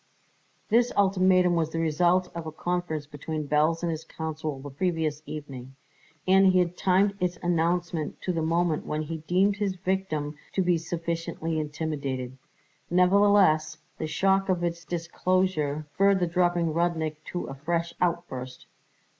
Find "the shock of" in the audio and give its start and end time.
13.99-14.63